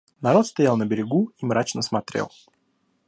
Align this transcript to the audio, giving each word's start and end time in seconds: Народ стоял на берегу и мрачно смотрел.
Народ 0.19 0.47
стоял 0.47 0.77
на 0.77 0.87
берегу 0.87 1.31
и 1.37 1.45
мрачно 1.45 1.83
смотрел. 1.83 2.31